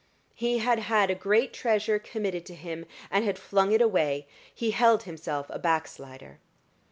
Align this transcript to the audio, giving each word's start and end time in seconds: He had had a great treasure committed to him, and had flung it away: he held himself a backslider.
He 0.33 0.57
had 0.57 0.79
had 0.79 1.11
a 1.11 1.13
great 1.13 1.53
treasure 1.53 1.99
committed 1.99 2.43
to 2.47 2.55
him, 2.55 2.87
and 3.11 3.23
had 3.23 3.37
flung 3.37 3.71
it 3.71 3.83
away: 3.83 4.27
he 4.51 4.71
held 4.71 5.03
himself 5.03 5.45
a 5.51 5.59
backslider. 5.59 6.39